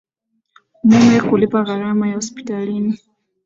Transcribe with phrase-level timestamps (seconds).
[0.83, 2.99] Mume kulipa gharama ya hospitalini